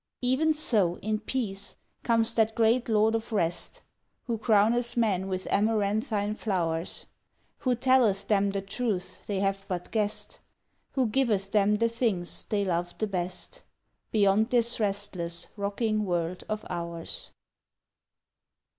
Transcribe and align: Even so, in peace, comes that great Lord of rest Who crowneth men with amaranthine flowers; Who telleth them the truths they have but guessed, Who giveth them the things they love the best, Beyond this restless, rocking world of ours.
Even 0.23 0.51
so, 0.51 0.97
in 1.03 1.19
peace, 1.19 1.77
comes 2.01 2.33
that 2.33 2.55
great 2.55 2.89
Lord 2.89 3.13
of 3.13 3.31
rest 3.31 3.81
Who 4.23 4.39
crowneth 4.39 4.97
men 4.97 5.27
with 5.27 5.45
amaranthine 5.51 6.33
flowers; 6.37 7.05
Who 7.59 7.75
telleth 7.75 8.27
them 8.27 8.49
the 8.49 8.63
truths 8.63 9.19
they 9.27 9.41
have 9.41 9.63
but 9.67 9.91
guessed, 9.91 10.39
Who 10.93 11.05
giveth 11.05 11.51
them 11.51 11.75
the 11.77 11.87
things 11.87 12.45
they 12.45 12.65
love 12.65 12.97
the 12.97 13.05
best, 13.05 13.61
Beyond 14.11 14.49
this 14.49 14.79
restless, 14.79 15.49
rocking 15.55 16.03
world 16.03 16.45
of 16.49 16.65
ours. 16.67 17.29